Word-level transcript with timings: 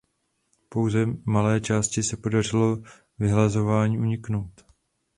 Pouze 0.69 1.05
malé 1.25 1.61
části 1.61 2.03
se 2.03 2.17
podařilo 2.17 2.83
vyhlazování 3.19 3.97
uniknout. 3.99 4.65